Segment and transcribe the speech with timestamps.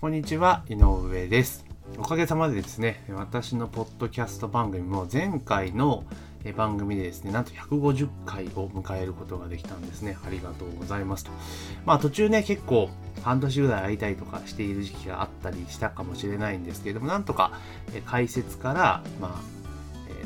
[0.00, 1.64] こんにちは、井上です。
[1.98, 6.04] おかげさまでですね、私のポッドキャスト番組も前回の
[6.56, 10.16] 番組でですね、なんと150回を迎えることができたんですね。
[10.24, 11.32] ありがとうございますと。
[11.84, 12.90] まあ途中ね、結構
[13.24, 17.50] 半年ぐらい会いたいとかしている時期があったりしたかもしれないんですけれども、なんとか
[18.06, 19.57] 解説から、まあ、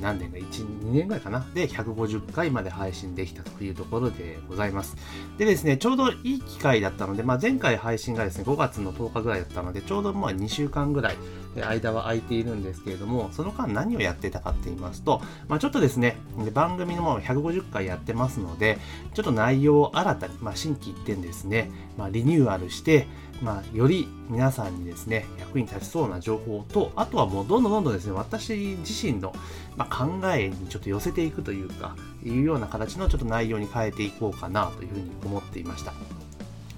[0.00, 1.46] 何年か、1、2年ぐらいかな。
[1.54, 4.96] で、150回まで配信できたというところでございます。
[5.38, 11.16] でですね、ちょうどいい機会だったので、まあ、前回配信がですね、5月の10日ぐらいだったので、ちょうどまあ2週間ぐらい、
[11.62, 16.16] 間は空いているんですけれども、その間何をやってたかって言いますと、まあ、ちょっとですね、
[16.52, 18.78] 番組のもう150回やってますので、
[19.14, 23.06] ちょっと内容を新たに、まあ、新規一点ですね、まあ、リニューアルして、
[23.42, 29.32] まあ、より皆さんにですね、役に立ちそうな情報と、あとはもうどんどんどんどんですね、私自身の、
[29.76, 35.92] ま、考えにちょっと寄せていくというか、いうような形のちょっと内容に変えていこうかなというふうに思っていました。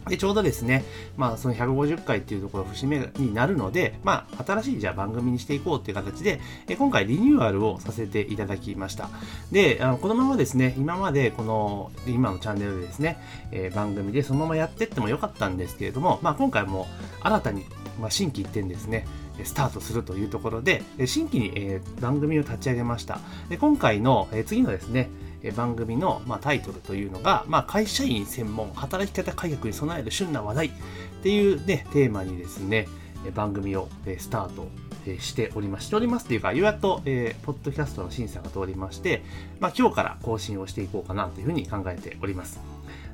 [0.09, 0.85] で、ちょうどですね、
[1.17, 6.41] まあ、その150回っていうところ節目になるので、まあ、新しいじゃあ番組にしていこうっていう形で、
[6.77, 9.11] 今回リニューアルをさせていただきました。
[9.53, 13.19] で、あのこのままですね、今までこの、今のチャンネルでですね、
[13.53, 16.89] えー、番組でそのままやってってもよかったんですけれども、まあ、今回も
[17.21, 17.65] 新たに、
[18.01, 19.07] まあ、新規一点ですね、
[19.45, 23.21] スタートするというところで、新規に、え、番組を立ち上げました。
[23.49, 25.11] で今回の、え、次のですね、
[25.57, 30.71] 番組の、まあ、タイトルというのが、まあ、会社員専門働き方改革に備える旬な話題っ
[31.23, 32.87] ていう、ね、テーマにですね
[33.35, 34.69] 番組をスタート
[35.19, 35.87] しております。
[35.87, 39.23] しておりますというかようやっと、えー、ポッドキャストの審査が通りまして、
[39.59, 42.61] まあ、今日から更新をしていこうかなというふうに考えております。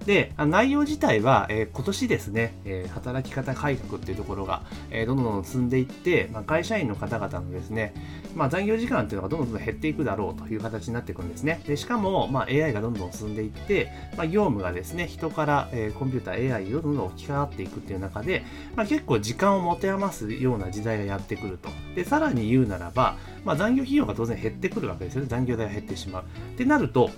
[0.06, 7.92] で内容自体は、えー、今年ですね、えー、働き方改革っていうところが、えー、どんどん進んでいって、まあ、会社員の方々のですね、
[8.36, 11.60] まあ、残業時間っていうのがどんどん減っていくだろうという形になっていくんですね。
[11.66, 18.44] でしかも、まあ、AI がどんどん進んでいって、まあ、業務がですね、人から、えー、コンピューター AI をどんどん置き換わっていくっていう中で、
[18.76, 21.68] まあ、結構時間を持て余すような時代がやってくると。
[21.96, 25.26] で、さらに言うならば、まあ、残業費用が当然減ってくるわけですよね。
[25.26, 26.22] 残業代が減ってしまう。
[26.22, 27.10] ってなると、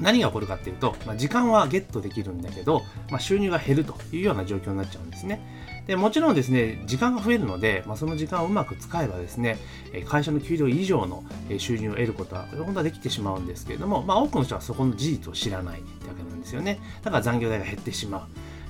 [0.00, 5.40] 何が起こるかっていうと、まあ、時間はゲットできるんだけど、まあ、収入が減るというような状況になっちゃうんですね。
[5.86, 9.58] でもちろんですね、時間が増えるので、まあ、その時間をうまく使えばですね、
[10.06, 11.22] 会社の給料以上の
[11.58, 16.80] 収入を得ることは本当はできてしまうんですけれども、まあ、多くの人はそこの事実を知らないってわけなんですよね。
[17.02, 18.26] だから残業代が減ってしま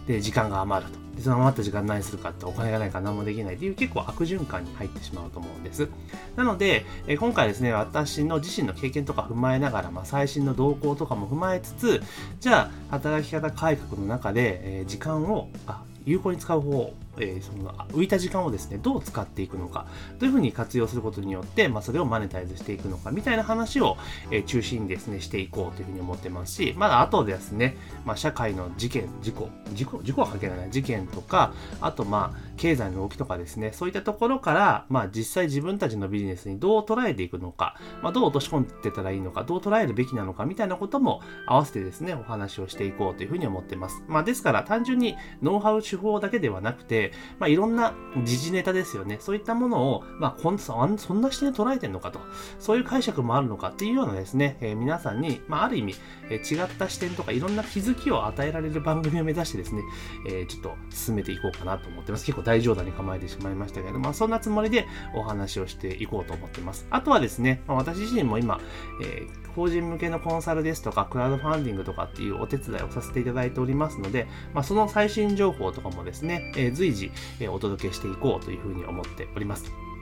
[0.07, 0.09] う。
[0.09, 1.04] で、時間が余ると。
[1.17, 5.89] でその余った時間何するかってお金がないから何もできないっていう結構悪循環に入ってしまうと思うんです。
[6.37, 12.03] なので、え今回ですね、私の自身の経験とか踏まえながら、まあ、最新の動向とかも踏まえつつ、
[12.41, 19.87] じゃあ、働き方改革の中で、え、時間を、あ、有効に使う方法、えー、その浮いた時間をですね、どう使っていくのか、
[20.19, 23.97] どういうふうに活用することによって、まあ、それをマネタイズしていくのか、みたいな話を、
[24.31, 44.03] えー、中心にですね、していこうというふうに思ってますし、まだ後でですね、まあ、社会の事件、事故、事故、事故は関係ない、事件とか、あとまあ、経済の動きとかですね、そういったところから、まあ、実際自分たちのビジネスにどう捉えていくのか、まあ、どう落とし込んでたらいいのか、どう捉えるべきなのか、みたいなことも合わせてですね、お話をしていこうというふうに思っています。
[44.09, 47.95] まあ、ですから、単純にノウハウ手法だけではなくて、まあ、いろんな
[48.25, 49.19] 時事ネタですよね。
[49.21, 52.21] そういったものを、まあ、こんそんな視点で捉えてるのかと、
[52.59, 55.95] そういう解釈もあるのかっていうようなですね、えー、皆さんに、まあ、ある意味、
[56.31, 59.83] えー、違った視点とかいろんな気づきを与えられる番組を目指してですね、
[60.29, 62.25] えー、ちょっと進めていこうかなと思ってます。
[62.25, 66.87] 結構大冗談に構えてしまいましたけど、まあ、そんなつもりでお話をしていこうと思ってます。
[66.91, 68.61] あとはですね、まあ、私自身も今、
[69.03, 79.94] えー法人向けのコンサルですとか、クラウドファンディングとかっていうお手伝いをさせていただいておりますので、まあ、その最新情報とかもですね、えー、随時、えー、お届けしていこうというふうに思っております。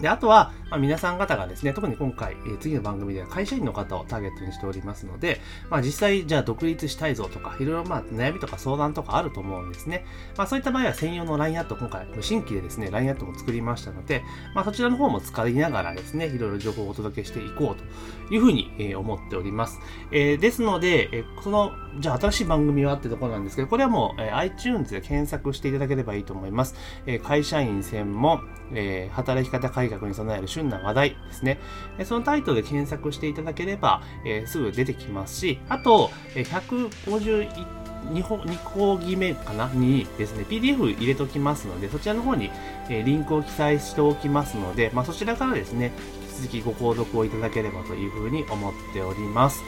[0.00, 10.04] で、あとは、まあ、皆さん方がですね、特に今回、えー、次の番組では会社員の方をターゲットにしておりますので、まあ、実際、じゃあ独立したいぞとか、いろいろまあ悩みとか相談とかあると思うんですね。
[10.36, 14.22] まあ、そういった場合は専用の LINE アット、今回、新規でですね、LINE アットも作りましたので、
[14.54, 19.80] まあ、そちらの方も使いながらですね、いろいろ情報をお届けしていこうというふうに、えー、思っております。
[20.12, 26.74] えー、ですので、えー、その、じゃあ新しい番組はってところなんですけど、これはもう、えー、iTunes で検索していただければいいと思います。
[27.06, 31.58] えー、会社員専門、えー、働き方改革に備える旬な話題ですね。
[32.04, 37.78] そのタイトルで検索していただければ、えー、すぐ出てきますし、あと、え、151
[38.12, 39.68] 2, 2講義目かな？
[39.74, 42.50] にですね、PDF 入れておきますので、そちらの方に、
[42.88, 45.92] え、リンクを記載しておきますので、まあ、そちらからですね、
[46.40, 49.62] 引き続きご購読をいただければというふうに思っております。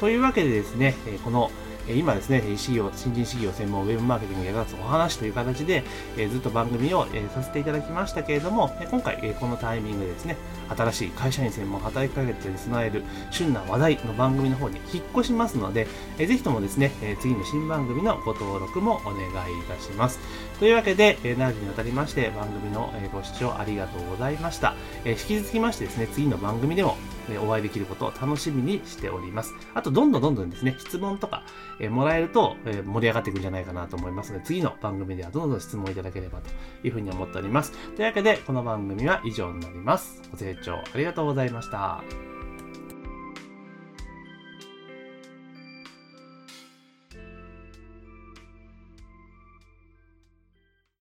[0.00, 1.50] というわけでですね、え、この
[1.88, 5.84] 今ですね、事業、新人事業専門ウェブマーケティング役立つお話という形で、
[6.16, 10.36] ずっと番組を、させていただきましたけれども、今回、このタイミングでですね、
[10.76, 15.86] 新しい会社員専門働きかけてに備える旬な話題の番組の方に引っ越しますので、
[16.18, 16.90] ぜひともですね、
[17.20, 20.18] 次の新番組のご登録もお願いいたします。
[20.58, 24.74] というわけで、えー、長きにわたりまして番組の、え、ご視聴ありがとうございました。
[25.04, 26.96] え、引き続きましてですね、次の番組でも、
[27.28, 29.52] えお会いできることを楽しみにしております。
[29.74, 31.42] あと、どんどんどんどんですね、質問とか、
[31.78, 36.48] えもらえると、え盛り上がっていくんじゃないかなと思いますので、次の番組ではどんどん質問いただければと
[36.86, 37.72] いうふうに思っております。
[37.94, 40.22] というわけで、この番組は以上になります。
[40.30, 42.25] ご清聴ありがとうございました。